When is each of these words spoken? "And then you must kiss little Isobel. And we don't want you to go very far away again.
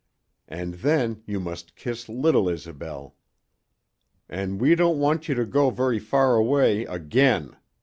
"And 0.47 0.73
then 0.73 1.21
you 1.27 1.39
must 1.39 1.75
kiss 1.75 2.09
little 2.09 2.49
Isobel. 2.49 3.15
And 4.27 4.59
we 4.59 4.73
don't 4.73 4.97
want 4.97 5.29
you 5.29 5.35
to 5.35 5.45
go 5.45 5.69
very 5.69 5.99
far 5.99 6.37
away 6.37 6.85
again. 6.85 7.55